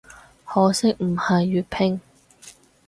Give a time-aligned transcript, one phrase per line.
[0.45, 2.01] 可惜唔係粵拼